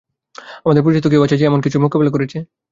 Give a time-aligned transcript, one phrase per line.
[0.65, 2.37] আমাদের পরিচিত কেউ আছে যে এমন কিছুর মোকাবিলা করেছে?